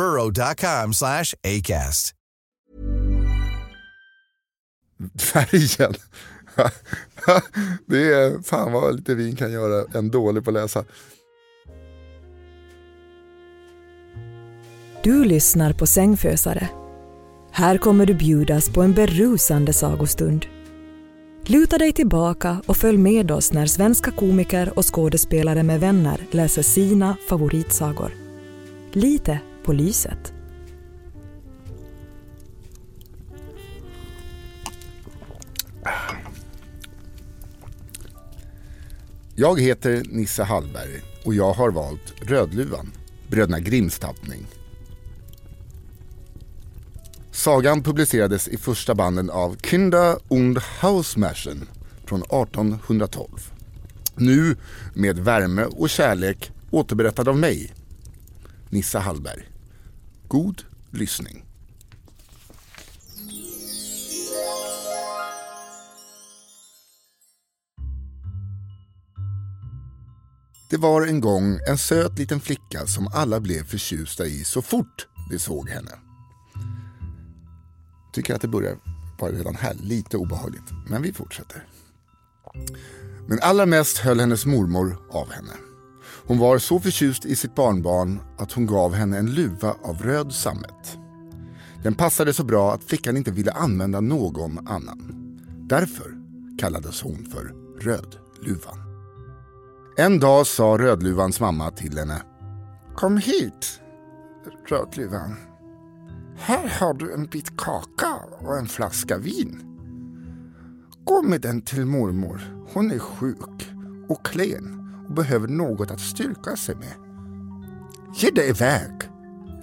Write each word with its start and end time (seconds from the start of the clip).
burrow.com 0.00 0.92
slash 0.92 1.34
ACAST. 1.44 2.14
Färgen. 5.18 5.94
det 7.86 8.12
är 8.12 8.42
fan 8.42 8.72
vad 8.72 8.96
lite 8.96 9.14
vin 9.14 9.36
kan 9.36 9.52
göra 9.52 9.98
en 9.98 10.10
dålig 10.10 10.44
på 10.44 10.50
att 10.50 10.54
läsa. 10.54 10.84
Du 15.02 15.24
lyssnar 15.24 15.72
på 15.72 15.86
Sängfösare. 15.86 16.68
Här 17.52 17.78
kommer 17.78 18.06
du 18.06 18.14
bjudas 18.14 18.70
på 18.70 18.82
en 18.82 18.92
berusande 18.92 19.72
sagostund. 19.72 20.46
Luta 21.46 21.78
dig 21.78 21.92
tillbaka 21.92 22.62
och 22.66 22.76
följ 22.76 22.98
med 22.98 23.30
oss 23.30 23.52
när 23.52 23.66
svenska 23.66 24.10
komiker 24.10 24.78
och 24.78 24.94
skådespelare 24.94 25.62
med 25.62 25.80
vänner 25.80 26.26
läser 26.30 26.62
sina 26.62 27.16
favoritsagor. 27.28 28.12
Lite 28.92 29.40
på 29.70 29.74
lyset. 29.74 30.32
Jag 39.34 39.60
heter 39.60 40.02
Nisse 40.08 40.42
Hallberg 40.42 41.02
och 41.24 41.34
jag 41.34 41.52
har 41.52 41.70
valt 41.70 42.14
Rödluvan, 42.20 42.92
Bröderna 43.28 43.60
Grimms 43.60 43.98
tappning. 43.98 44.46
Sagan 47.30 47.82
publicerades 47.82 48.48
i 48.48 48.56
första 48.56 48.94
banden 48.94 49.30
av 49.30 49.56
Kinder 49.56 50.16
und 50.28 50.58
Hausmärchen 50.58 51.68
från 52.04 52.22
1812. 52.22 53.28
Nu 54.14 54.56
med 54.94 55.18
värme 55.18 55.64
och 55.64 55.90
kärlek 55.90 56.52
återberättad 56.70 57.28
av 57.28 57.38
mig, 57.38 57.74
Nissa 58.70 58.98
Hallberg. 58.98 59.49
God 60.30 60.64
lyssning. 60.90 61.44
Det 70.70 70.76
var 70.76 71.06
en 71.06 71.20
gång 71.20 71.58
en 71.68 71.78
söt 71.78 72.18
liten 72.18 72.40
flicka 72.40 72.86
som 72.86 73.08
alla 73.08 73.40
blev 73.40 73.64
förtjusta 73.64 74.26
i 74.26 74.44
så 74.44 74.62
fort 74.62 75.08
de 75.30 75.38
såg 75.38 75.68
henne. 75.68 75.90
Tycker 78.12 78.34
att 78.34 78.40
det 78.40 78.48
börjar 78.48 78.76
vara 79.18 79.32
redan 79.32 79.54
här 79.54 79.74
lite 79.74 80.16
obehagligt, 80.16 80.70
men 80.86 81.02
vi 81.02 81.12
fortsätter. 81.12 81.66
Men 83.26 83.38
allra 83.42 83.66
mest 83.66 83.98
höll 83.98 84.20
hennes 84.20 84.46
mormor 84.46 84.96
av 85.10 85.30
henne. 85.30 85.69
Hon 86.30 86.38
var 86.38 86.58
så 86.58 86.80
förtjust 86.80 87.24
i 87.24 87.36
sitt 87.36 87.54
barnbarn 87.54 88.20
att 88.38 88.52
hon 88.52 88.66
gav 88.66 88.94
henne 88.94 89.18
en 89.18 89.34
luva 89.34 89.74
av 89.82 90.02
röd 90.02 90.32
sammet. 90.32 90.98
Den 91.82 91.94
passade 91.94 92.32
så 92.32 92.44
bra 92.44 92.72
att 92.72 92.84
flickan 92.84 93.16
inte 93.16 93.30
ville 93.30 93.52
använda 93.52 94.00
någon 94.00 94.68
annan. 94.68 95.12
Därför 95.68 96.14
kallades 96.58 97.02
hon 97.02 97.24
för 97.24 97.54
Rödluvan. 97.80 98.78
En 99.96 100.20
dag 100.20 100.46
sa 100.46 100.64
Rödluvans 100.78 101.40
mamma 101.40 101.70
till 101.70 101.98
henne. 101.98 102.22
Kom 102.94 103.16
hit, 103.16 103.80
Rödluvan. 104.68 105.36
Här 106.36 106.68
har 106.80 106.94
du 106.94 107.12
en 107.12 107.26
bit 107.26 107.56
kaka 107.56 108.16
och 108.38 108.58
en 108.58 108.66
flaska 108.66 109.18
vin. 109.18 109.62
Gå 111.04 111.22
med 111.22 111.40
den 111.40 111.62
till 111.62 111.86
mormor. 111.86 112.66
Hon 112.72 112.90
är 112.90 112.98
sjuk 112.98 113.68
och 114.08 114.26
klen 114.26 114.79
och 115.10 115.16
behöver 115.16 115.48
något 115.48 115.90
att 115.90 116.00
styrka 116.00 116.56
sig 116.56 116.74
med. 116.74 116.94
Ge 118.14 118.30
dig 118.30 118.48
iväg, 118.48 118.92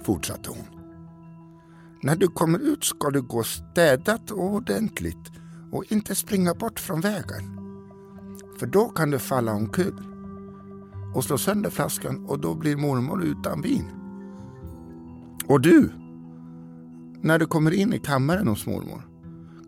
fortsatte 0.04 0.50
hon. 0.50 0.80
När 2.02 2.16
du 2.16 2.28
kommer 2.28 2.58
ut 2.58 2.84
ska 2.84 3.10
du 3.10 3.22
gå 3.22 3.42
städat 3.42 4.30
och 4.30 4.44
ordentligt 4.44 5.32
och 5.72 5.92
inte 5.92 6.14
springa 6.14 6.54
bort 6.54 6.80
från 6.80 7.00
vägen. 7.00 7.58
För 8.58 8.66
då 8.66 8.88
kan 8.88 9.10
du 9.10 9.18
falla 9.18 9.52
omkull 9.52 10.02
och 11.14 11.24
slå 11.24 11.38
sönder 11.38 11.70
flaskan 11.70 12.24
och 12.26 12.40
då 12.40 12.54
blir 12.54 12.76
mormor 12.76 13.24
utan 13.24 13.62
vin. 13.62 13.90
Och 15.46 15.60
du, 15.60 15.92
när 17.20 17.38
du 17.38 17.46
kommer 17.46 17.70
in 17.70 17.92
i 17.92 17.98
kammaren 17.98 18.48
hos 18.48 18.66
mormor, 18.66 19.08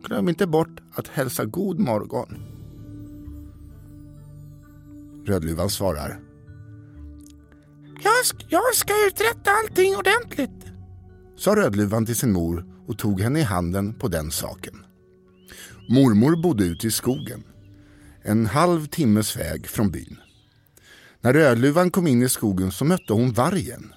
glöm 0.05 0.28
inte 0.28 0.46
bort 0.46 0.81
att 0.94 1.08
hälsa 1.08 1.44
god 1.44 1.78
morgon. 1.78 2.50
Rödluvan 5.31 5.71
svarar. 5.71 6.21
Jag 8.03 8.27
ska, 8.27 8.38
jag 8.49 8.75
ska 8.75 9.06
uträtta 9.06 9.50
allting 9.50 9.97
ordentligt, 9.97 10.67
sa 11.37 11.56
Rödluvan 11.56 12.06
till 12.06 12.17
sin 12.17 12.32
mor 12.32 12.65
och 12.87 12.99
tog 12.99 13.21
henne 13.21 13.41
i 13.41 13.43
handen 13.43 13.94
på 13.94 14.09
den 14.09 14.31
saken. 14.31 14.85
Mormor 15.88 16.43
bodde 16.43 16.65
ute 16.65 16.87
i 16.87 16.91
skogen, 16.91 17.44
en 18.23 18.47
halv 18.47 18.87
timmes 18.87 19.37
väg 19.37 19.67
från 19.67 19.91
byn. 19.91 20.17
När 21.21 21.32
Rödluvan 21.32 21.91
kom 21.91 22.06
in 22.06 22.23
i 22.23 22.29
skogen 22.29 22.73
så 22.73 22.85
mötte 22.85 23.12
hon 23.12 23.32
vargen. 23.32 23.93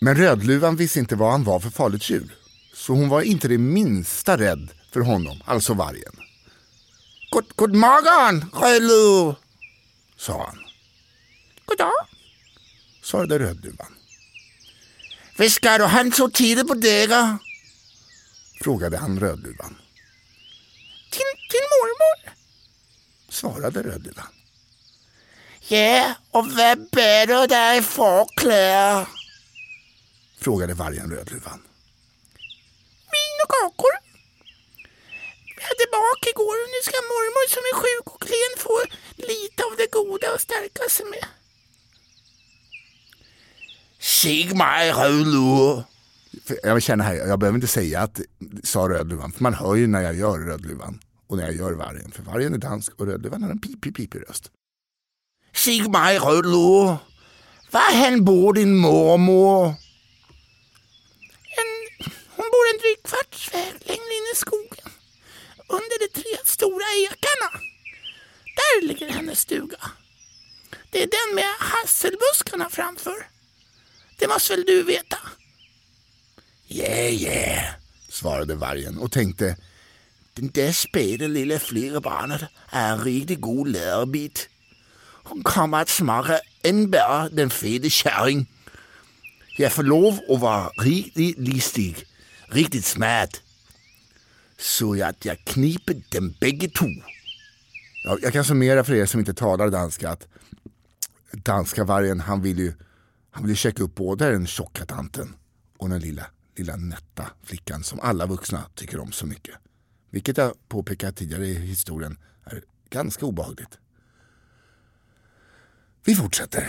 Men 0.00 0.14
Rödluvan 0.14 0.76
visste 0.76 0.98
inte 0.98 1.16
vad 1.16 1.30
han 1.32 1.44
var 1.44 1.60
för 1.60 1.70
farligt 1.70 2.10
djur. 2.10 2.34
Så 2.74 2.92
hon 2.92 3.08
var 3.08 3.22
inte 3.22 3.48
det 3.48 3.58
minsta 3.58 4.36
rädd 4.36 4.68
för 4.92 5.00
honom, 5.00 5.36
alltså 5.44 5.74
vargen. 5.74 6.12
God, 7.30 7.44
god 7.56 7.74
morgon, 7.74 8.50
Rödluv, 8.52 9.34
sa 10.18 10.46
han. 10.46 10.58
God 11.64 11.78
dag, 11.78 12.06
svarade 13.02 13.38
Rödluvan. 13.38 13.94
Vad 15.38 15.50
ska 15.50 15.78
du 15.78 15.84
ha 15.84 16.10
så 16.10 16.30
tidigt 16.30 16.68
på 16.68 16.74
dagen? 16.74 17.38
Frågade 18.60 18.98
han 18.98 19.20
Rödluvan. 19.20 19.76
Till, 21.10 21.32
till 21.50 21.66
mormor. 21.72 22.34
Svarade 23.28 23.82
Rödluvan. 23.82 24.26
Ja, 25.68 26.14
och 26.30 26.46
vad 26.52 26.90
bär 26.90 27.26
du 27.26 27.46
där 27.46 27.78
i 27.78 27.82
förkläder? 27.82 29.06
Frågade 30.40 30.74
vargen 30.74 31.10
Rödluvan. 31.10 31.62
Och 33.42 33.50
kakor. 33.50 33.97
Vi 35.58 35.64
hade 35.70 35.86
bak 35.98 36.20
igår 36.32 36.56
och 36.62 36.70
nu 36.74 36.80
ska 36.88 36.96
mormor 37.12 37.46
som 37.54 37.62
är 37.70 37.74
sjuk 37.82 38.06
och 38.14 38.20
klen 38.26 38.52
få 38.64 38.76
lite 39.30 39.60
av 39.68 39.72
det 39.80 39.90
goda 39.98 40.26
att 40.34 40.40
stärka 40.40 40.84
sig 40.90 41.06
med. 41.06 41.26
Sig 43.98 44.54
mig 44.54 44.92
Rödluvan. 44.92 45.82
Jag 46.62 46.82
känner 46.82 47.04
här, 47.04 47.14
jag 47.14 47.38
behöver 47.38 47.56
inte 47.56 47.66
säga 47.66 48.00
att 48.00 48.20
sa 48.64 48.80
Rödluvan, 48.80 49.32
för 49.32 49.42
man 49.42 49.54
hör 49.54 49.74
ju 49.74 49.86
när 49.86 50.02
jag 50.02 50.14
gör 50.14 50.38
Rödluvan 50.38 51.00
och 51.26 51.36
när 51.36 51.44
jag 51.44 51.56
gör 51.56 51.72
vargen. 51.72 52.10
För 52.10 52.22
vargen 52.22 52.54
är 52.54 52.58
dansk 52.58 52.92
och 53.00 53.06
Rödluvan 53.06 53.42
har 53.42 53.50
en 53.50 53.60
pip, 53.60 53.82
pip, 53.82 53.96
pipig 53.96 54.20
röst. 54.28 54.50
Sig 55.54 55.88
mig 55.88 56.18
Rödluvan. 56.18 56.96
Var 57.70 57.92
hen 57.92 58.24
bor 58.24 58.52
din 58.54 58.76
mormor? 58.76 59.66
En, 61.60 61.70
hon 62.36 62.46
bor 62.52 62.64
en 62.72 62.78
dryg 62.78 63.02
kvarts 63.02 63.54
väg 63.54 63.72
längre 63.80 64.14
in 64.18 64.26
i 64.32 64.36
skogen. 64.36 64.67
Under 65.68 65.98
de 65.98 66.20
tre 66.20 66.38
stora 66.44 66.84
ekarna. 67.04 67.60
Där 68.56 68.86
ligger 68.86 69.08
hennes 69.08 69.40
stuga. 69.40 69.90
Det 70.90 71.02
är 71.02 71.06
den 71.06 71.34
med 71.34 71.54
hasselbuskarna 71.58 72.70
framför. 72.70 73.26
Det 74.18 74.28
måste 74.28 74.56
väl 74.56 74.64
du 74.66 74.82
veta? 74.82 75.18
Yeah, 76.68 77.14
yeah, 77.14 77.64
svarade 78.08 78.54
vargen 78.54 78.98
och 78.98 79.12
tänkte 79.12 79.56
den 80.34 80.50
där 80.50 80.72
späda 80.72 81.26
lilla 81.26 81.58
flerbarnet 81.58 82.42
är 82.70 82.92
en 82.92 83.04
riktigt 83.04 83.40
god 83.40 83.68
lärobit. 83.68 84.48
Hon 85.24 85.42
kommer 85.42 85.80
att 85.80 85.88
smaka 85.88 86.40
än 86.62 86.90
bättre 86.90 87.28
den 87.32 87.50
feta 87.50 87.88
kärring. 87.88 88.46
Jag 89.56 89.72
får 89.72 89.82
lov 89.82 90.20
att 90.28 90.40
vara 90.40 90.68
riktigt 90.68 91.38
listig, 91.38 92.06
riktigt 92.48 92.84
smart. 92.84 93.42
Så 94.60 95.04
att 95.04 95.24
jag 95.24 95.44
kniper 95.44 96.02
dem 96.10 96.34
bägge 96.40 96.68
två. 96.68 96.86
Ja, 98.04 98.18
jag 98.22 98.32
kan 98.32 98.44
summera 98.44 98.84
för 98.84 98.94
er 98.94 99.06
som 99.06 99.20
inte 99.20 99.34
talar 99.34 99.70
danska 99.70 100.10
att 100.10 100.26
danska 101.32 101.84
vargen 101.84 102.20
han 102.20 102.42
vill 102.42 102.58
ju 102.58 102.72
han 103.30 103.46
vill 103.46 103.56
checka 103.56 103.82
upp 103.82 103.94
både 103.94 104.30
den 104.30 104.46
tjocka 104.46 104.86
tanten 104.86 105.34
och 105.76 105.88
den 105.88 106.00
lilla, 106.00 106.26
lilla 106.56 106.76
nätta 106.76 107.30
flickan 107.42 107.84
som 107.84 108.00
alla 108.00 108.26
vuxna 108.26 108.64
tycker 108.74 109.00
om 109.00 109.12
så 109.12 109.26
mycket. 109.26 109.54
Vilket 110.10 110.36
jag 110.36 110.52
påpekat 110.68 111.16
tidigare 111.16 111.46
i 111.46 111.54
historien 111.54 112.18
är 112.44 112.62
ganska 112.90 113.26
obehagligt. 113.26 113.78
Vi 116.04 116.14
fortsätter. 116.14 116.68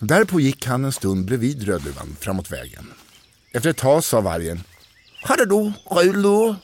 Därpå 0.00 0.40
gick 0.40 0.66
han 0.66 0.84
en 0.84 0.92
stund 0.92 1.26
bredvid 1.26 1.62
Rödluvan 1.62 2.16
framåt 2.20 2.52
vägen. 2.52 2.86
Efter 3.52 3.70
ett 3.70 3.76
tag 3.76 4.04
sa 4.04 4.20
vargen 4.20 4.60
Hörde 5.24 5.46
du, 5.46 5.72
Rödluvan? 5.90 6.56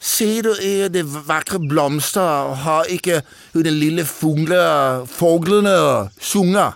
Ser 0.00 0.38
øh, 0.38 0.44
du 0.44 0.52
er 0.62 0.88
de 0.88 1.02
vackra 1.28 1.58
blomster 1.58 2.20
och 2.20 2.56
hör 2.56 2.84
icke 2.88 3.22
hur 3.52 3.62
den 3.62 3.78
lilla 3.78 4.04
fuglen, 4.04 5.06
fåglarna 5.06 6.08
sjunger? 6.20 6.72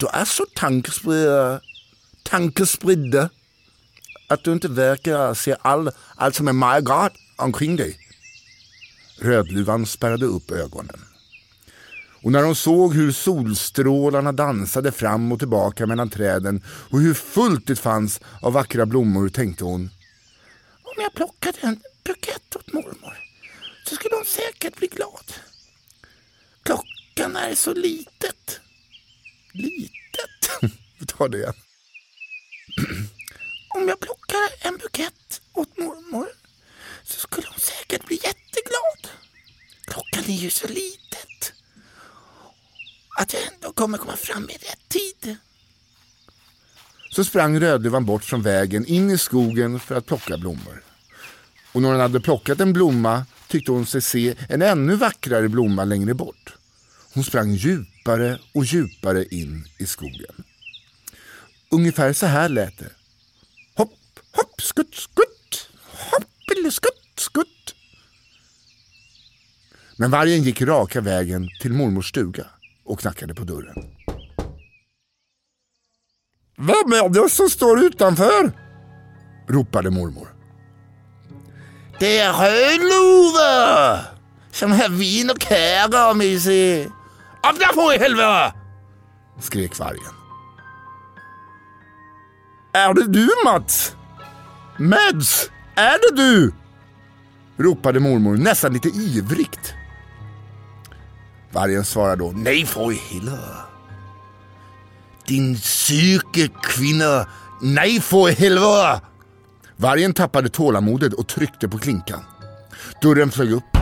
Du 0.00 0.06
är 0.12 0.24
så 0.24 0.44
tankespridda, 0.56 1.60
tankespridda 2.24 3.28
att 4.28 4.44
du 4.44 4.52
inte 4.52 4.68
verkar 4.68 5.34
se 5.34 5.56
all, 5.62 5.90
allt 6.16 6.34
som 6.34 6.48
är 6.48 6.52
mycket 6.52 6.84
gott 6.84 7.12
omkring 7.38 7.76
dig. 7.76 7.96
Rödluvan 9.20 9.86
spärrade 9.86 10.26
upp 10.26 10.50
ögonen. 10.50 11.05
Och 12.26 12.32
när 12.32 12.42
hon 12.42 12.56
såg 12.56 12.94
hur 12.94 13.12
solstrålarna 13.12 14.32
dansade 14.32 14.92
fram 14.92 15.32
och 15.32 15.38
tillbaka 15.38 15.86
mellan 15.86 16.10
träden 16.10 16.62
och 16.66 17.00
hur 17.00 17.14
fullt 17.14 17.66
det 17.66 17.76
fanns 17.76 18.20
av 18.42 18.52
vackra 18.52 18.86
blommor 18.86 19.28
tänkte 19.28 19.64
hon 19.64 19.90
Om 20.82 21.02
jag 21.02 21.14
plockade 21.14 21.58
en 21.60 21.80
bukett 22.04 22.56
åt 22.56 22.72
mormor 22.72 23.18
så 23.84 23.94
skulle 23.94 24.14
hon 24.14 24.24
säkert 24.24 24.76
bli 24.76 24.88
glad. 24.88 25.32
Klockan 26.62 27.36
är 27.36 27.54
så 27.54 27.74
litet. 27.74 28.60
Litet? 29.52 30.50
Ta 31.06 31.28
det 31.28 31.38
igen. 31.38 31.54
Om 33.74 33.88
jag 33.88 34.00
plockade 34.00 34.48
en 34.60 34.76
bukett 34.76 35.40
åt 35.52 35.78
mormor 35.78 36.28
så 37.04 37.20
skulle 37.20 37.46
hon 37.46 37.60
säkert 37.60 38.06
bli 38.06 38.16
jätteglad. 38.16 39.08
Klockan 39.86 40.24
är 40.24 40.38
ju 40.38 40.50
så 40.50 40.68
litet. 40.68 41.55
Att 43.18 43.32
jag 43.32 43.42
ändå 43.54 43.72
kommer 43.72 43.98
komma 43.98 44.16
fram 44.16 44.50
i 44.50 44.52
rätt 44.52 44.88
tid. 44.88 45.36
Så 47.10 47.24
sprang 47.24 47.60
Rödluvan 47.60 48.04
bort 48.04 48.24
från 48.24 48.42
vägen 48.42 48.86
in 48.86 49.10
i 49.10 49.18
skogen 49.18 49.80
för 49.80 49.94
att 49.94 50.06
plocka 50.06 50.38
blommor. 50.38 50.82
Och 51.72 51.82
när 51.82 51.88
hon 51.88 52.00
hade 52.00 52.20
plockat 52.20 52.60
en 52.60 52.72
blomma 52.72 53.26
tyckte 53.48 53.72
hon 53.72 53.86
sig 53.86 54.02
se 54.02 54.34
en 54.48 54.62
ännu 54.62 54.96
vackrare 54.96 55.48
blomma 55.48 55.84
längre 55.84 56.14
bort. 56.14 56.54
Hon 57.14 57.24
sprang 57.24 57.50
djupare 57.52 58.38
och 58.52 58.64
djupare 58.64 59.24
in 59.24 59.68
i 59.78 59.86
skogen. 59.86 60.44
Ungefär 61.70 62.12
så 62.12 62.26
här 62.26 62.48
lät 62.48 62.78
det. 62.78 62.90
Hopp, 63.74 64.20
hopp, 64.32 64.62
skutt, 64.62 64.94
skutt. 64.94 65.68
Hopp, 65.82 66.72
skutt, 66.72 67.20
skutt. 67.20 67.74
Men 69.96 70.10
vargen 70.10 70.42
gick 70.42 70.62
raka 70.62 71.00
vägen 71.00 71.48
till 71.60 71.72
mormors 71.72 72.08
stuga 72.08 72.46
och 72.86 73.00
knackade 73.00 73.34
på 73.34 73.44
dörren. 73.44 73.74
Vem 76.58 76.92
är 76.92 77.08
det 77.08 77.28
som 77.28 77.48
står 77.50 77.84
utanför? 77.84 78.52
ropade 79.48 79.90
mormor. 79.90 80.28
Det 81.98 82.18
är 82.18 82.32
Rödluva 82.32 84.00
som 84.50 84.72
har 84.72 84.88
vin 84.88 85.30
och 85.30 85.42
kära 85.42 86.14
med 86.14 86.42
sig. 86.42 86.84
Öppna 87.50 87.66
på 87.74 87.94
i 87.94 87.98
helvete! 87.98 88.52
skrek 89.40 89.78
vargen. 89.78 90.14
Är 92.72 92.94
det 92.94 93.06
du 93.06 93.28
Mats? 93.44 93.96
Mads, 94.78 95.50
är 95.74 95.98
det 95.98 96.22
du? 96.22 96.52
ropade 97.56 98.00
mormor 98.00 98.36
nästan 98.36 98.72
lite 98.72 98.88
ivrigt. 98.88 99.74
Vargen 101.56 101.84
svarar 101.84 102.16
då 102.16 102.32
nej 102.36 102.66
för 102.66 102.90
heller. 102.90 103.38
Din 105.26 105.56
psyke 105.56 106.48
kvinna, 106.62 107.26
nej 107.60 108.00
för 108.00 108.28
helvete. 108.28 109.00
Vargen 109.76 110.12
tappade 110.12 110.48
tålamodet 110.48 111.12
och 111.12 111.28
tryckte 111.28 111.68
på 111.68 111.78
klinkan. 111.78 112.24
Dörren 113.02 113.30
flög 113.30 113.52
upp. 113.52 113.76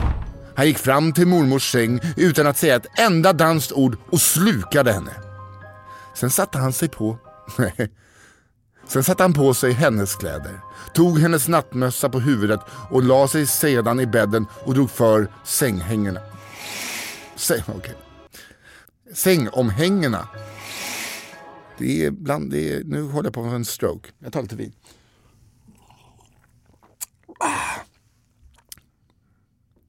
Han 0.57 0.67
gick 0.67 0.79
fram 0.79 1.13
till 1.13 1.27
mormors 1.27 1.73
säng 1.73 2.01
utan 2.17 2.47
att 2.47 2.59
säga 2.59 2.77
ett 2.77 2.99
enda 2.99 3.33
danskt 3.33 3.73
ord 3.73 3.97
och 4.11 4.21
slukade 4.21 4.93
henne. 4.93 5.13
Sen 6.15 6.31
satte 6.31 6.59
han 6.59 6.73
sig 6.73 6.89
på... 6.89 7.19
Nej. 7.59 7.91
Sen 8.89 9.05
satte 9.05 9.23
han 9.23 9.33
på 9.33 9.55
sig 9.55 9.73
hennes 9.73 10.15
kläder, 10.15 10.61
tog 10.93 11.19
hennes 11.19 11.49
nattmössa 11.49 12.09
på 12.09 12.21
huvudet 12.21 12.61
och 12.91 13.03
la 13.03 13.29
sig 13.29 13.47
sedan 13.47 14.01
i 14.01 14.07
bädden 14.07 14.47
och 14.65 14.75
drog 14.75 14.91
för 14.91 15.29
sänghängena. 15.45 16.21
Säng, 17.37 17.63
okay. 17.77 17.95
Sängomhängena. 19.15 20.29
Det 21.79 22.05
är 22.05 22.11
bland, 22.11 22.51
det 22.51 22.73
är, 22.73 22.85
nu 22.85 23.03
håller 23.03 23.27
jag 23.27 23.35
på 23.35 23.43
med 23.43 23.55
en 23.55 23.65
stroke. 23.65 24.11
Jag 24.19 24.33
tar 24.33 24.43
lite 24.43 24.57
vin. 24.57 24.73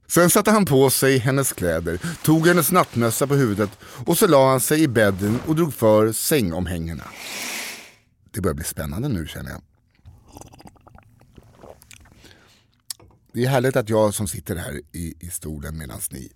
Sen 0.08 0.30
satte 0.30 0.52
han 0.52 0.66
på 0.66 0.90
sig 0.90 1.18
hennes 1.18 1.54
kläder, 1.54 2.02
tog 2.24 2.48
hennes 2.48 2.72
nattmössa 2.72 3.28
på 3.28 3.36
huvudet 3.36 3.70
och 4.06 4.18
så 4.18 4.28
la 4.28 4.50
han 4.50 4.60
sig 4.60 4.82
i 4.82 4.88
bädden 4.88 5.40
och 5.48 5.56
drog 5.56 5.74
för 5.74 6.12
sängomhängena. 6.12 7.04
Det 8.32 8.42
börjar 8.42 8.56
bli 8.56 8.66
spännande 8.66 9.10
nu 9.10 9.28
känner 9.28 9.52
jag. 9.52 9.62
Det 13.34 13.46
är 13.46 13.50
härligt 13.50 13.76
att 13.76 13.90
jag 13.90 14.14
som 14.14 14.28
sitter 14.28 14.56
här 14.56 14.82
i, 14.92 15.16
i 15.20 15.30
stolen 15.30 15.78
medan 15.78 16.00
ni, 16.12 16.32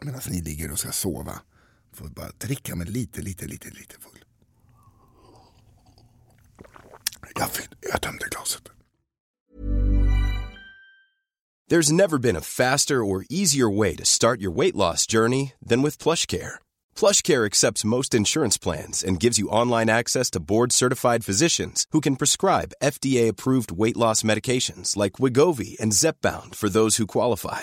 medans 0.00 0.28
ni 0.28 0.40
ligger 0.40 0.72
och 0.72 0.78
ska 0.78 0.92
sova 0.92 1.40
får 1.92 2.08
bara 2.08 2.30
dricka 2.38 2.76
mig 2.76 2.86
lite, 2.86 3.22
lite, 3.22 3.46
lite, 3.46 3.68
lite 3.70 3.94
full. 4.00 4.24
Jag, 7.34 7.48
jag 7.80 8.02
tömde 8.02 8.24
glaset. 8.30 8.62
There's 11.70 11.92
never 11.92 12.18
been 12.18 12.36
a 12.36 12.40
faster 12.40 13.04
or 13.04 13.26
easier 13.28 13.68
way 13.68 13.96
to 13.96 14.04
start 14.04 14.40
your 14.40 14.56
weight 14.56 14.74
loss 14.74 15.06
journey 15.06 15.52
than 15.68 15.82
with 15.82 15.98
plush 15.98 16.24
care. 16.26 16.60
PlushCare 16.98 17.46
accepts 17.46 17.84
most 17.84 18.12
insurance 18.12 18.58
plans 18.58 19.04
and 19.04 19.20
gives 19.20 19.38
you 19.38 19.48
online 19.50 19.88
access 19.88 20.30
to 20.30 20.40
board-certified 20.40 21.24
physicians 21.24 21.86
who 21.92 22.00
can 22.00 22.16
prescribe 22.16 22.72
FDA-approved 22.82 23.70
weight 23.70 23.96
loss 23.96 24.24
medications 24.24 24.96
like 24.96 25.20
Wigovi 25.20 25.78
and 25.78 25.92
Zepbound 25.92 26.56
for 26.56 26.68
those 26.68 26.96
who 26.96 27.06
qualify. 27.06 27.62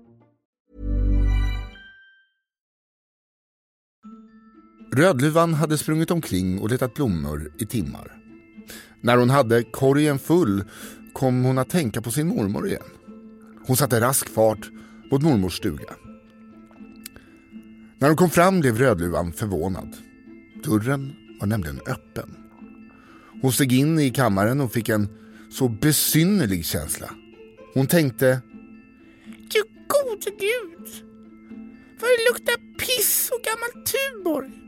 Rödluvan 4.93 5.53
hade 5.53 5.77
sprungit 5.77 6.11
omkring 6.11 6.59
och 6.59 6.69
letat 6.69 6.93
blommor 6.93 7.51
i 7.57 7.65
timmar. 7.65 8.17
När 9.01 9.17
hon 9.17 9.29
hade 9.29 9.63
korgen 9.63 10.19
full 10.19 10.63
kom 11.13 11.43
hon 11.43 11.57
att 11.57 11.69
tänka 11.69 12.01
på 12.01 12.11
sin 12.11 12.27
mormor 12.27 12.67
igen. 12.67 12.83
Hon 13.67 13.77
satte 13.77 14.01
rask 14.01 14.29
fart 14.29 14.69
mot 15.11 15.21
mormors 15.21 15.57
stuga. 15.57 15.95
När 17.97 18.07
hon 18.07 18.17
kom 18.17 18.29
fram 18.29 18.59
blev 18.59 18.77
Rödluvan 18.77 19.33
förvånad. 19.33 19.97
Dörren 20.63 21.15
var 21.39 21.47
nämligen 21.47 21.79
öppen. 21.87 22.35
Hon 23.41 23.51
steg 23.51 23.73
in 23.73 23.99
i 23.99 24.11
kammaren 24.11 24.61
och 24.61 24.73
fick 24.73 24.89
en 24.89 25.07
så 25.51 25.69
besynnerlig 25.69 26.65
känsla. 26.65 27.09
Hon 27.73 27.87
tänkte... 27.87 28.41
Du 29.25 29.61
gode 29.87 30.31
gud! 30.39 30.87
Vad 31.99 32.09
det 32.09 32.33
luktar 32.33 32.77
piss 32.77 33.29
och 33.33 33.43
gammal 33.43 33.85
Tuborg. 33.85 34.60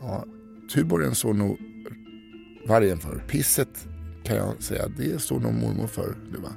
Ja, 0.00 0.24
Tuborgen 0.74 1.14
står 1.14 1.34
nog 1.34 1.58
vargen 2.66 2.98
för. 2.98 3.24
Pisset 3.28 3.88
kan 4.24 4.36
jag 4.36 4.62
säga, 4.62 4.88
det 4.88 5.22
står 5.22 5.40
nog 5.40 5.54
mormor 5.54 5.86
för. 5.86 6.16
Du 6.32 6.38
va? 6.38 6.52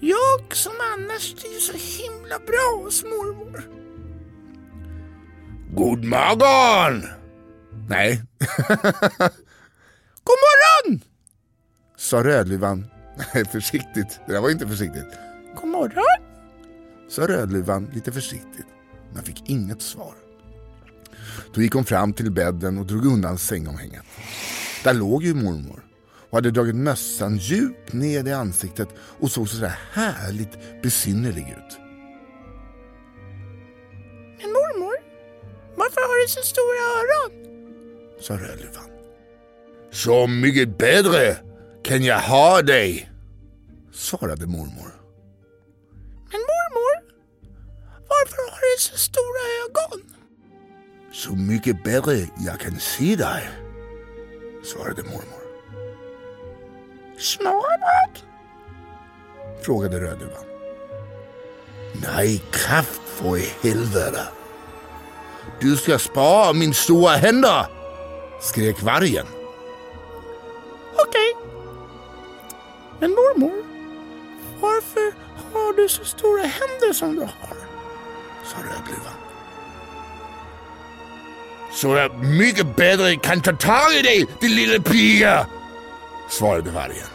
Jag 0.00 0.56
som 0.56 0.72
annars 0.94 1.34
trivs 1.34 1.66
så 1.66 2.02
himla 2.02 2.38
bra 2.38 2.82
hos 2.84 3.04
mormor. 3.04 3.62
God 5.74 6.04
morgon! 6.04 7.02
Nej. 7.88 8.22
God 10.24 10.38
morgon! 10.44 11.00
Sa 11.96 12.24
Rödluvan. 12.24 12.86
Nej, 13.34 13.44
försiktigt. 13.44 14.20
Det 14.26 14.32
där 14.32 14.40
var 14.40 14.50
inte 14.50 14.66
försiktigt. 14.68 15.18
God 15.56 15.68
morgon! 15.68 16.24
Sa 17.08 17.26
Rödluvan 17.28 17.90
lite 17.94 18.12
försiktigt, 18.12 18.66
men 19.14 19.22
fick 19.22 19.50
inget 19.50 19.82
svar. 19.82 20.14
Då 21.54 21.62
gick 21.62 21.72
hon 21.74 21.84
fram 21.84 22.12
till 22.12 22.30
bädden 22.30 22.78
och 22.78 22.86
drog 22.86 23.06
undan 23.06 23.38
sängomhänget. 23.38 24.02
Där 24.84 24.94
låg 24.94 25.24
ju 25.24 25.34
mormor 25.34 25.84
och 26.30 26.36
hade 26.36 26.50
dragit 26.50 26.74
mössan 26.74 27.36
djupt 27.36 27.92
ned 27.92 28.28
i 28.28 28.32
ansiktet 28.32 28.88
och 28.98 29.30
såg 29.30 29.48
sådär 29.48 29.78
härligt 29.92 30.82
besynnerlig 30.82 31.48
ut. 31.58 31.78
Men 34.38 34.50
mormor, 34.50 34.94
varför 35.76 36.00
har 36.00 36.22
du 36.22 36.28
så 36.28 36.42
stora 36.42 36.82
öron? 36.98 37.32
Sa 38.20 38.34
Rödluvan. 38.34 38.90
Så 39.90 40.26
mycket 40.26 40.78
bättre 40.78 41.36
kan 41.84 42.04
jag 42.04 42.20
ha 42.20 42.62
dig, 42.62 43.10
svarade 43.92 44.46
mormor. 44.46 44.92
Men 46.30 46.40
mormor, 46.40 46.94
varför 48.08 48.50
har 48.50 48.60
du 48.60 48.82
så 48.82 48.96
stora 48.96 49.42
ögon? 49.64 50.17
Så 51.18 51.32
mycket 51.32 51.84
bättre 51.84 52.28
jag 52.38 52.60
kan 52.60 52.78
se 52.78 53.16
dig, 53.16 53.50
svarade 54.64 55.02
mormor. 55.02 55.42
Smörbröd? 57.18 58.22
Frågade 59.62 60.00
Rödluvan. 60.00 60.44
Nej, 62.02 62.42
kraft 62.50 63.00
för 63.04 63.36
helvete. 63.62 64.28
Du 65.60 65.76
ska 65.76 65.98
spara 65.98 66.52
min 66.52 66.74
stora 66.74 67.12
händer, 67.12 67.66
skrek 68.40 68.82
vargen. 68.82 69.26
Okej. 70.94 71.36
Men 73.00 73.10
mormor, 73.10 73.64
varför 74.60 75.12
har 75.52 75.76
du 75.76 75.88
så 75.88 76.04
stora 76.04 76.42
händer 76.42 76.92
som 76.92 77.16
du 77.16 77.20
har? 77.20 77.56
Sa 78.44 78.56
Rödluvan. 78.56 79.27
Så 81.80 81.96
jag 81.96 82.24
mycket 82.24 82.76
bättre 82.76 83.16
kan 83.16 83.40
ta 83.40 83.52
tag 83.52 83.94
i 83.98 84.02
dig, 84.02 84.26
din 84.40 84.54
lilla 84.54 84.82
piga, 84.82 85.46
svarade 86.30 86.70
vargen. 86.70 87.06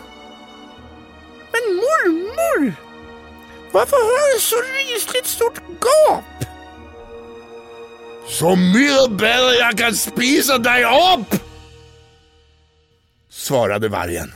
Men 1.51 1.75
mormor! 1.75 2.74
Varför 3.72 3.96
har 3.96 4.34
du 4.34 4.39
så 4.39 4.55
rysligt 4.55 5.27
stort 5.27 5.58
gap? 5.58 6.50
Så 8.27 8.55
mycket 8.55 9.12
bättre 9.12 9.55
jag 9.60 9.77
kan 9.77 9.96
spisa 9.96 10.58
dig 10.58 10.84
upp! 10.84 11.41
Svarade 13.29 13.88
vargen. 13.88 14.34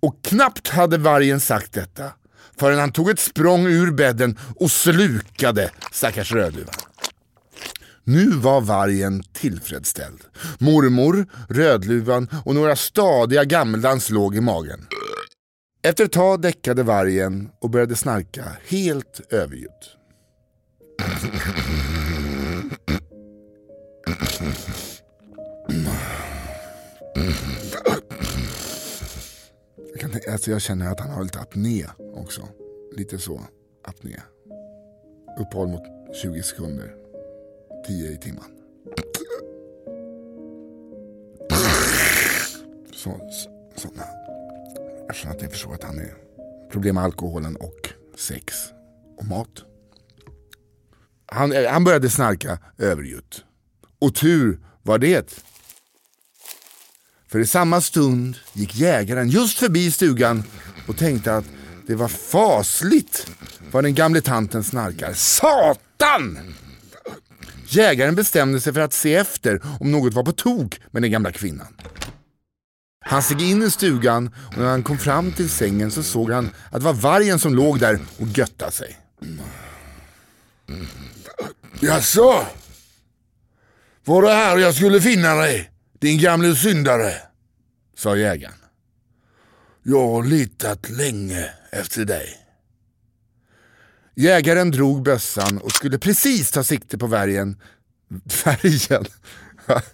Och 0.00 0.24
knappt 0.24 0.68
hade 0.68 0.98
vargen 0.98 1.40
sagt 1.40 1.72
detta 1.72 2.12
förrän 2.58 2.78
han 2.78 2.92
tog 2.92 3.10
ett 3.10 3.20
språng 3.20 3.66
ur 3.66 3.90
bädden 3.90 4.38
och 4.60 4.70
slukade 4.70 5.70
stackars 5.92 6.32
Rödluvan. 6.32 6.74
Nu 8.04 8.30
var 8.30 8.60
vargen 8.60 9.22
tillfredsställd. 9.32 10.20
Mormor, 10.58 11.26
Rödluvan 11.48 12.28
och 12.44 12.54
några 12.54 12.76
stadiga 12.76 13.44
gammeldans 13.44 14.10
låg 14.10 14.36
i 14.36 14.40
magen. 14.40 14.86
Efter 15.82 16.04
ett 16.04 16.12
tag 16.12 16.40
däckade 16.40 16.82
vargen 16.82 17.50
och 17.60 17.70
började 17.70 17.96
snarka 17.96 18.44
helt 18.66 19.20
överljud. 19.30 19.70
Jag, 29.92 30.00
kan, 30.00 30.20
alltså 30.32 30.50
jag 30.50 30.62
känner 30.62 30.92
att 30.92 31.00
han 31.00 31.10
har 31.10 31.22
lite 31.22 31.40
apné 31.40 31.86
också. 32.14 32.48
Lite 32.96 33.18
så, 33.18 33.40
apné. 33.84 34.16
Uppehåll 35.38 35.68
mot 35.68 35.82
20 36.22 36.42
sekunder. 36.42 37.03
10 37.86 38.12
i 38.12 38.16
timmen. 38.16 38.44
Så, 42.92 43.30
så, 43.32 43.50
så... 43.76 43.88
Jag 45.06 45.16
känner 45.16 45.34
att 45.34 45.42
ni 45.42 45.48
förstår 45.48 45.74
att 45.74 45.82
han 45.82 45.98
är 45.98 46.14
problem 46.70 46.94
med 46.94 47.04
alkoholen 47.04 47.56
och 47.56 47.88
sex 48.18 48.54
och 49.18 49.24
mat. 49.24 49.48
Han, 51.26 51.52
eh, 51.52 51.70
han 51.70 51.84
började 51.84 52.10
snarka 52.10 52.58
övergjut. 52.78 53.44
Och 53.98 54.14
tur 54.14 54.60
var 54.82 54.98
det. 54.98 55.40
För 57.28 57.38
i 57.38 57.46
samma 57.46 57.80
stund 57.80 58.36
gick 58.52 58.74
jägaren 58.74 59.28
just 59.28 59.58
förbi 59.58 59.92
stugan 59.92 60.42
och 60.88 60.96
tänkte 60.96 61.34
att 61.36 61.44
det 61.86 61.94
var 61.94 62.08
fasligt 62.08 63.30
vad 63.72 63.84
den 63.84 63.94
gamle 63.94 64.20
tanten 64.20 64.64
snarkar. 64.64 65.12
Satan! 65.12 66.54
Jägaren 67.74 68.14
bestämde 68.14 68.60
sig 68.60 68.72
för 68.72 68.80
att 68.80 68.92
se 68.92 69.14
efter 69.14 69.60
om 69.80 69.92
något 69.92 70.14
var 70.14 70.22
på 70.22 70.32
tok 70.32 70.80
med 70.90 71.02
den 71.02 71.10
gamla 71.10 71.32
kvinnan. 71.32 71.76
Han 73.06 73.22
steg 73.22 73.42
in 73.42 73.62
i 73.62 73.70
stugan 73.70 74.34
och 74.46 74.58
när 74.58 74.66
han 74.66 74.82
kom 74.82 74.98
fram 74.98 75.32
till 75.32 75.50
sängen 75.50 75.90
så 75.90 76.02
såg 76.02 76.30
han 76.30 76.50
att 76.70 76.80
det 76.80 76.84
var 76.84 76.92
vargen 76.92 77.38
som 77.38 77.54
låg 77.54 77.80
där 77.80 77.98
och 78.18 78.28
göttade 78.28 78.72
sig. 78.72 78.98
Jaså? 81.80 82.46
Var 84.04 84.22
det 84.22 84.32
här 84.32 84.58
jag 84.58 84.74
skulle 84.74 85.00
finna 85.00 85.34
dig, 85.34 85.70
din 85.98 86.18
gamle 86.18 86.54
syndare? 86.54 87.12
Sa 87.96 88.16
jägaren. 88.16 88.54
Jag 89.82 90.08
har 90.08 90.24
letat 90.24 90.90
länge 90.90 91.50
efter 91.72 92.04
dig. 92.04 92.43
Jägaren 94.14 94.70
drog 94.70 95.02
bössan 95.02 95.58
och 95.58 95.72
skulle 95.72 95.98
precis 95.98 96.50
ta 96.50 96.64
sikte 96.64 96.98
på 96.98 97.06
vargen. 97.06 97.60
Färgen? 98.30 99.04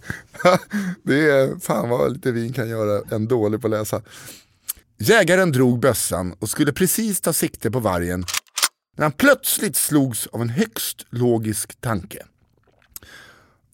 det 1.02 1.30
är 1.30 1.60
fan 1.60 1.88
vad 1.88 2.12
lite 2.12 2.32
vin 2.32 2.52
kan 2.52 2.68
göra 2.68 3.02
en 3.10 3.28
dålig 3.28 3.60
på 3.60 3.66
att 3.66 3.70
läsa. 3.70 4.02
Jägaren 4.98 5.52
drog 5.52 5.80
bössan 5.80 6.32
och 6.38 6.50
skulle 6.50 6.72
precis 6.72 7.20
ta 7.20 7.32
sikte 7.32 7.70
på 7.70 7.80
vargen 7.80 8.24
när 8.96 9.04
han 9.04 9.12
plötsligt 9.12 9.76
slogs 9.76 10.26
av 10.26 10.42
en 10.42 10.48
högst 10.48 11.06
logisk 11.10 11.80
tanke. 11.80 12.26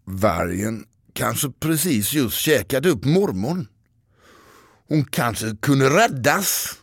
Vargen 0.05 0.85
kanske 1.13 1.51
precis 1.51 2.13
just 2.13 2.37
käkat 2.37 2.87
upp 2.87 3.05
mormon. 3.05 3.69
Hon 4.89 5.05
kanske 5.05 5.57
kunde 5.63 5.91
räddas. 5.91 6.79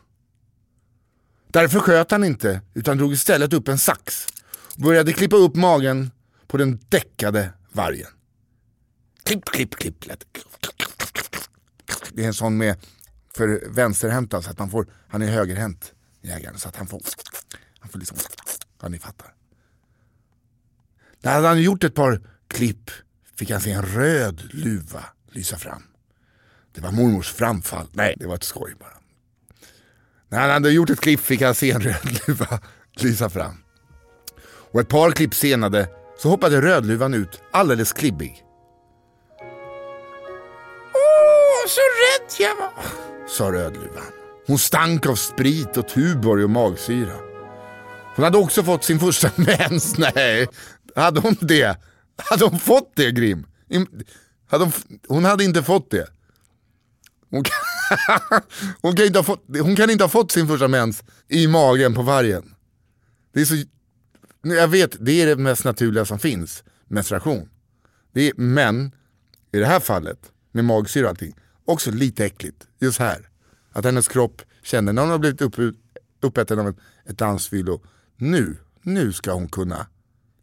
Därför 1.54 1.80
sköt 1.80 2.12
han 2.12 2.24
inte 2.24 2.62
utan 2.74 2.98
drog 2.98 3.14
istället 3.14 3.54
upp 3.54 3.68
en 3.68 3.78
sax 3.78 4.28
och 4.76 4.82
började 4.82 5.14
klippa 5.14 5.36
upp 5.36 5.56
magen 5.56 6.12
på 6.48 6.58
den 6.58 6.80
däckade 6.90 7.50
vargen. 7.72 8.08
Klipp, 9.24 9.46
klipp, 9.46 9.76
klipp. 9.76 10.06
Det 12.12 12.24
är 12.24 12.28
en 12.28 12.34
sån 12.34 12.58
med 12.58 12.76
för 13.36 13.70
vänsterhänta 13.70 14.42
så 14.42 14.50
att 14.50 14.60
man 14.60 14.70
får, 14.70 14.88
han 15.08 15.22
är 15.22 15.28
högerhänt 15.28 15.94
jägaren 16.22 16.60
så 16.60 16.70
att 16.70 16.76
han 16.76 16.88
får, 16.88 17.02
han 17.80 17.90
får 17.90 18.00
liksom, 18.00 18.18
ja 18.82 18.88
ni 18.88 19.00
fattar. 19.00 19.34
När 21.22 21.34
han 21.34 21.46
hade 21.46 21.62
gjort 21.62 21.84
ett 21.84 21.96
par 21.96 22.22
klipp 22.48 22.92
fick 23.36 23.52
han 23.52 23.62
se 23.62 23.72
en 23.72 23.86
röd 23.86 24.42
luva 24.54 25.06
lysa 25.32 25.58
fram. 25.58 25.84
Det 26.72 26.82
var 26.82 26.92
mormors 26.92 27.32
framfall. 27.32 27.88
Nej, 27.92 28.16
det 28.20 28.28
var 28.28 28.36
ett 28.36 28.44
skoj 28.44 28.76
bara. 28.80 28.93
När 30.34 30.40
han 30.40 30.50
hade 30.50 30.72
gjort 30.72 30.90
ett 30.90 31.02
klipp 31.02 31.20
fick 31.20 31.42
han 31.42 31.56
se 31.56 31.72
en 31.72 31.82
rödluva 31.82 32.60
lysa 32.96 33.30
fram. 33.30 33.58
Och 34.72 34.82
ett 34.82 34.90
par 34.90 35.12
klipp 35.12 35.36
senare 35.36 35.88
så 36.18 36.30
hoppade 36.30 36.62
rödluvan 36.62 37.14
ut 37.14 37.42
alldeles 37.52 37.94
klibbig. 37.94 38.44
Åh, 40.94 41.68
så 41.68 41.82
rädd 41.82 42.48
jag 42.48 42.56
var, 42.56 42.74
sa 43.28 43.52
Rödluvan. 43.52 44.04
Hon 44.48 44.60
stank 44.60 45.06
av 45.06 45.16
sprit 45.16 45.78
och 45.78 45.88
Tuborg 45.90 46.44
och 46.44 46.50
magsyra. 46.50 47.16
Hon 48.16 48.24
hade 48.24 48.38
också 48.38 48.64
fått 48.64 48.84
sin 48.84 49.00
första 49.00 49.30
mens. 49.36 49.98
Nej, 49.98 50.48
hade 50.96 51.20
hon 51.20 51.38
det? 51.42 51.78
Hade 52.18 52.46
hon 52.46 52.60
fått 52.60 52.92
det 52.96 53.12
Grim? 53.12 53.46
Hade 54.50 54.64
hon, 54.64 54.74
hon 55.08 55.26
hade 55.26 55.44
inte 55.44 55.64
fått 55.64 55.92
det. 55.92 56.08
Hon 57.30 57.44
kan, 57.44 57.54
hon, 58.82 58.96
kan 58.96 59.06
inte 59.06 59.20
ha 59.20 59.24
fått, 59.24 59.44
hon 59.48 59.76
kan 59.76 59.90
inte 59.90 60.04
ha 60.04 60.10
fått 60.10 60.32
sin 60.32 60.48
första 60.48 60.68
mens 60.68 61.04
i 61.28 61.48
magen 61.48 61.94
på 61.94 62.02
vargen. 62.02 62.56
Det 63.34 63.42
är 63.42 63.46
så, 63.46 63.56
jag 64.42 64.68
vet, 64.68 65.06
det 65.06 65.22
är 65.22 65.28
det 65.28 65.36
mest 65.36 65.66
naturliga 65.66 66.06
som 66.06 66.20
finns, 66.20 66.64
menstruation. 66.88 67.50
Det 68.14 68.28
är, 68.28 68.34
men 68.36 68.92
i 69.52 69.60
det 69.60 69.66
här 69.66 69.80
fallet, 69.80 70.32
med 70.52 70.66
magsyra 70.66 71.04
och 71.04 71.10
allting, 71.10 71.36
också 71.66 71.92
lite 71.92 72.26
äckligt. 72.26 72.68
Just 72.80 73.00
här. 73.00 73.30
Att 73.72 73.86
hennes 73.86 74.08
kropp 74.08 74.42
känner 74.64 74.94
när 74.94 75.02
hon 75.02 75.12
har 75.12 75.20
blivit 75.20 75.42
upp, 75.42 75.56
uppäten 76.22 76.60
av 76.60 76.68
ett, 76.68 76.78
ett 77.06 77.18
dansfyllo. 77.18 77.84
Nu, 78.16 78.58
nu 78.82 79.14
ska 79.14 79.34
hon 79.34 79.50
kunna, 79.50 79.88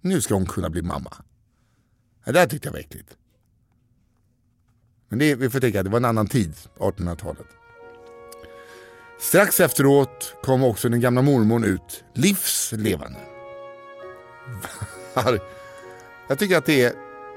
nu 0.01 0.21
ska 0.21 0.35
hon 0.35 0.47
kunna 0.47 0.71
bli 0.71 0.83
mamma. 0.83 1.13
Det 2.25 2.33
där 2.33 2.47
tyckte 2.47 2.69
jag 2.69 2.73
var 2.73 2.81
äckligt. 2.81 3.17
Men 5.11 5.19
det, 5.19 5.35
vi 5.35 5.51
får 5.51 5.61
tänka 5.61 5.81
att 5.81 5.85
det 5.85 5.91
var 5.91 5.97
en 5.97 6.05
annan 6.05 6.27
tid, 6.27 6.55
1800-talet. 6.79 7.47
Strax 9.21 9.61
efteråt 9.61 10.35
kom 10.43 10.65
också 10.65 10.89
den 10.89 11.01
gamla 11.01 11.23
mormon 11.23 11.65
ut, 11.65 12.05
livslevande. 12.15 13.19
jag 16.29 16.39
tycker 16.39 16.59
att 16.59 16.67
det 16.67 16.85
är, 16.85 16.93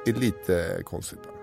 är 0.06 0.14
lite 0.14 0.82
konstigt 0.86 1.20
bara. 1.24 1.34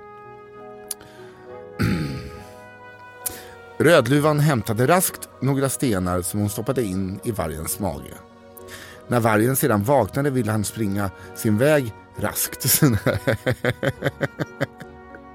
Rödluvan 3.79 4.41
hämtade 4.41 4.87
raskt 4.87 5.29
några 5.41 5.69
stenar 5.69 6.23
som 6.23 6.41
hon 6.41 6.51
stoppade 6.51 6.83
in 6.83 7.21
i 7.25 7.31
vargens 7.31 7.79
mage. 7.79 8.15
När 9.09 9.21
vargen 9.21 9.57
sedan 9.57 9.85
vaknade 9.85 10.31
ville 10.31 10.53
han 10.53 10.65
springa 10.65 11.11
sin 11.35 11.59
väg 11.59 11.93
raskt. 12.17 12.83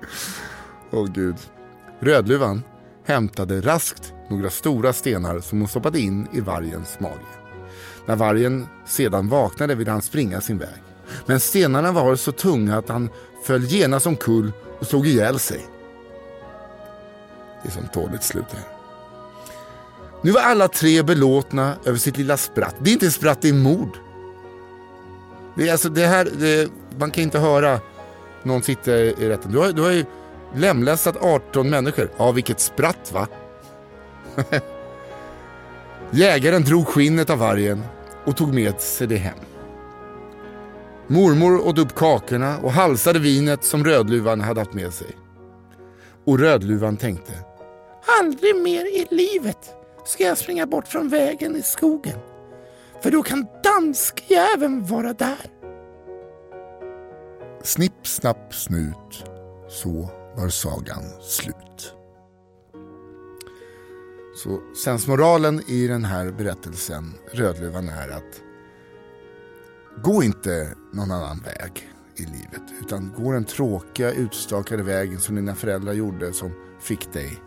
Åh 0.91 1.03
oh, 1.03 1.11
gud. 1.11 1.35
Rödluvan 1.99 2.63
hämtade 3.05 3.61
raskt 3.61 4.13
några 4.29 4.49
stora 4.49 4.93
stenar 4.93 5.39
som 5.39 5.59
hon 5.59 5.67
stoppade 5.67 5.99
in 5.99 6.27
i 6.33 6.39
vargens 6.39 6.99
mage. 6.99 7.35
När 8.05 8.15
vargen 8.15 8.67
sedan 8.85 9.29
vaknade 9.29 9.75
ville 9.75 9.91
han 9.91 10.01
springa 10.01 10.41
sin 10.41 10.57
väg. 10.57 10.83
Men 11.25 11.39
stenarna 11.39 11.91
var 11.91 12.15
så 12.15 12.31
tunga 12.31 12.77
att 12.77 12.89
han 12.89 13.09
föll 13.43 13.63
genast 13.63 14.07
omkull 14.07 14.51
och 14.79 14.87
slog 14.87 15.07
ihjäl 15.07 15.39
sig. 15.39 15.65
Det 17.63 17.69
är 17.69 17.71
som 17.71 17.87
dåligt 17.93 18.23
slut 18.23 18.45
här. 18.51 18.63
Nu 20.21 20.31
var 20.31 20.41
alla 20.41 20.67
tre 20.67 21.03
belåtna 21.03 21.75
över 21.85 21.97
sitt 21.97 22.17
lilla 22.17 22.37
spratt. 22.37 22.75
Det 22.79 22.89
är 22.89 22.93
inte 22.93 23.11
spratt, 23.11 23.41
det 23.41 23.49
är 23.49 23.53
mord. 23.53 23.97
Det 25.55 25.67
är 25.67 25.71
alltså 25.71 25.89
det 25.89 26.05
här, 26.05 26.27
det, 26.39 26.69
man 26.97 27.11
kan 27.11 27.23
inte 27.23 27.39
höra 27.39 27.79
någon 28.43 28.63
sitta 28.63 28.91
i 28.97 29.29
rätten. 29.29 29.51
Du 29.51 29.57
har, 29.57 29.71
du 29.71 29.81
har 29.81 29.91
ju 29.91 30.05
lemlästat 30.55 31.17
18 31.17 31.69
människor. 31.69 32.11
Ja, 32.17 32.31
vilket 32.31 32.59
spratt 32.59 33.11
va? 33.13 33.27
Jägaren 36.11 36.63
drog 36.63 36.87
skinnet 36.87 37.29
av 37.29 37.37
vargen 37.37 37.83
och 38.25 38.37
tog 38.37 38.53
med 38.53 38.81
sig 38.81 39.07
det 39.07 39.15
hem. 39.15 39.37
Mormor 41.07 41.67
åt 41.67 41.77
upp 41.77 41.95
kakorna 41.95 42.57
och 42.57 42.71
halsade 42.71 43.19
vinet 43.19 43.63
som 43.63 43.83
Rödluvan 43.83 44.41
hade 44.41 44.61
haft 44.61 44.73
med 44.73 44.93
sig. 44.93 45.07
Och 46.25 46.39
Rödluvan 46.39 46.97
tänkte, 46.97 47.33
aldrig 48.19 48.55
mer 48.55 48.85
i 48.85 49.07
livet 49.11 49.75
ska 50.05 50.23
jag 50.23 50.37
springa 50.37 50.65
bort 50.65 50.87
från 50.87 51.09
vägen 51.09 51.55
i 51.55 51.61
skogen. 51.61 52.19
För 53.01 53.11
då 53.11 53.23
kan 53.23 53.47
danskjäveln 53.63 54.85
vara 54.85 55.13
där. 55.13 55.51
Snipp, 57.63 58.07
snapp, 58.07 58.53
snut. 58.53 59.23
Så 59.69 60.09
var 60.37 60.49
sagan 60.49 61.03
slut. 61.21 61.93
Så 64.35 64.61
sensmoralen 64.83 65.61
i 65.67 65.87
den 65.87 66.05
här 66.05 66.31
berättelsen, 66.31 67.13
Rödluvan, 67.31 67.89
är 67.89 68.09
att 68.09 68.41
gå 70.03 70.23
inte 70.23 70.75
någon 70.93 71.11
annan 71.11 71.39
väg 71.39 71.89
i 72.15 72.21
livet. 72.21 72.61
Utan 72.81 73.13
gå 73.17 73.31
den 73.31 73.45
tråkiga 73.45 74.11
utstakade 74.11 74.83
vägen 74.83 75.19
som 75.19 75.35
dina 75.35 75.55
föräldrar 75.55 75.93
gjorde 75.93 76.33
som 76.33 76.51
fick 76.79 77.13
dig. 77.13 77.41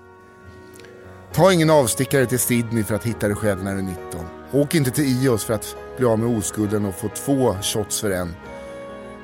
Ta 1.32 1.52
ingen 1.52 1.70
avstickare 1.70 2.26
till 2.26 2.38
Sydney 2.38 2.84
för 2.84 2.94
att 2.94 3.04
hitta 3.04 3.26
dig 3.26 3.36
själv 3.36 3.64
när 3.64 3.72
du 3.72 3.78
är 3.78 3.82
19. 3.82 4.26
Åk 4.52 4.74
inte 4.74 4.90
till 4.90 5.04
Ios 5.04 5.44
för 5.44 5.54
att 5.54 5.76
bli 5.96 6.06
av 6.06 6.18
med 6.18 6.38
oskulden 6.38 6.84
och 6.84 6.94
få 6.94 7.08
två 7.08 7.56
shots 7.62 8.00
för 8.00 8.10
en. 8.10 8.34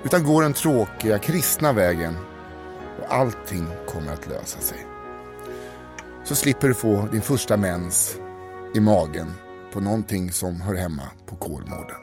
Utan 0.05 0.25
gå 0.25 0.41
den 0.41 0.53
tråkiga 0.53 1.19
kristna 1.19 1.73
vägen 1.73 2.15
och 2.99 3.15
allting 3.15 3.67
kommer 3.87 4.13
att 4.13 4.29
lösa 4.29 4.61
sig. 4.61 4.87
Så 6.25 6.35
slipper 6.35 6.69
du 6.69 6.75
få 6.75 7.09
din 7.13 7.23
första 7.23 7.57
mens 7.57 8.19
i 8.75 8.81
magen 8.81 9.33
på 9.73 9.81
någonting 9.81 10.33
som 10.33 10.61
hör 10.61 10.75
hemma 10.75 11.11
på 11.27 11.37
Kolmården. 11.37 11.97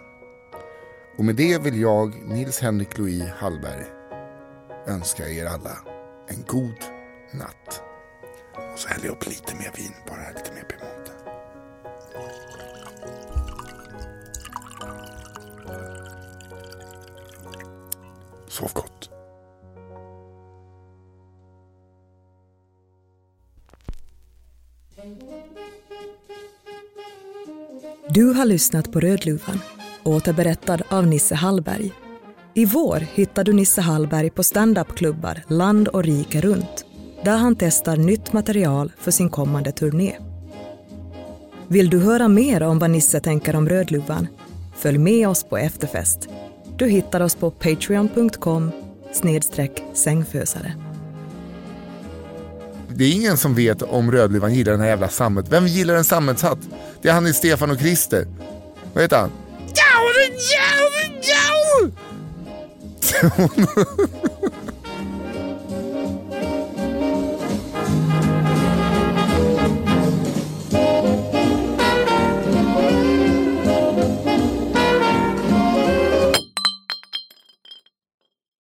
Och 1.17 1.25
med 1.25 1.35
det 1.35 1.61
vill 1.61 1.81
jag, 1.81 2.15
Nils 2.25 2.59
Henrik 2.59 2.97
Louis 2.97 3.23
Hallberg, 3.37 3.85
önska 4.87 5.29
er 5.29 5.45
alla 5.45 5.77
en 6.27 6.43
god 6.47 6.75
natt. 7.31 7.81
Och 8.73 8.79
så 8.79 8.89
häller 8.89 9.05
jag 9.05 9.11
upp 9.11 9.27
lite 9.27 9.55
mer 9.55 9.71
vin, 9.75 9.93
bara 10.07 10.29
lite 10.29 10.51
mer 10.53 10.63
Piemonte. 10.63 11.11
Sov 18.47 18.71
gott. 18.73 19.00
Du 28.09 28.33
har 28.33 28.45
lyssnat 28.45 28.91
på 28.91 28.99
Rödluvan, 28.99 29.59
återberättad 30.03 30.81
av 30.89 31.07
Nisse 31.07 31.35
Hallberg. 31.35 31.91
I 32.53 32.65
vår 32.65 33.07
hittar 33.13 33.43
du 33.43 33.53
Nisse 33.53 33.81
Hallberg 33.81 34.29
på 34.29 34.43
standupklubbar 34.43 35.43
land 35.47 35.87
och 35.87 36.03
rike 36.03 36.41
runt 36.41 36.85
där 37.23 37.37
han 37.37 37.55
testar 37.55 37.97
nytt 37.97 38.33
material 38.33 38.91
för 38.97 39.11
sin 39.11 39.29
kommande 39.29 39.71
turné. 39.71 40.15
Vill 41.67 41.89
du 41.89 41.99
höra 41.99 42.27
mer 42.27 42.63
om 42.63 42.79
vad 42.79 42.89
Nisse 42.89 43.19
tänker 43.19 43.55
om 43.55 43.69
Rödluvan? 43.69 44.27
Följ 44.75 44.97
med 44.97 45.27
oss 45.27 45.43
på 45.43 45.57
efterfest. 45.57 46.29
Du 46.77 46.87
hittar 46.87 47.21
oss 47.21 47.35
på 47.35 47.51
patreon.com 47.51 48.71
snedstreck 49.13 49.83
sängfösare. 49.93 50.90
Det 53.01 53.05
är 53.05 53.13
ingen 53.13 53.37
som 53.37 53.55
vet 53.55 53.81
om 53.81 54.11
Rödluvan 54.11 54.53
gillar 54.53 54.71
den 54.71 54.81
här 54.81 54.87
jävla 54.87 55.09
sammet. 55.09 55.49
Vem 55.49 55.67
gillar 55.67 55.95
en 55.95 56.03
sammetshatt? 56.03 56.59
Det 57.01 57.09
är 57.09 57.13
han 57.13 57.27
i 57.27 57.33
Stefan 57.33 57.71
och 57.71 57.79
Christer. 57.79 58.27
Vad 58.93 59.03
heter 59.03 59.17
han? 59.17 59.31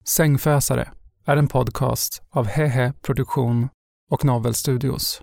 Sängfösare 0.09 0.89
är 1.27 1.37
en 1.37 1.49
podcast 1.49 2.23
av 2.31 2.47
Hehe 2.47 2.93
Produktion 3.03 3.69
och 4.11 4.25
Novel 4.25 4.55
Studios. 4.55 5.23